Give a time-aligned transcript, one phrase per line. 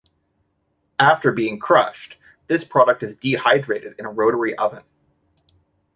[0.99, 2.17] After being crushed,
[2.47, 4.81] this product is dehydrated in a rotary oven.